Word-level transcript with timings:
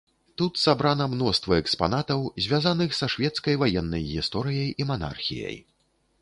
Тут 0.41 0.53
сабрана 0.59 1.05
мноства 1.11 1.59
экспанатаў, 1.63 2.23
звязаных 2.45 2.97
са 3.01 3.11
шведскай 3.15 3.61
ваеннай 3.65 4.03
гісторыяй 4.09 4.69
і 4.83 4.91
манархіяй. 4.95 5.57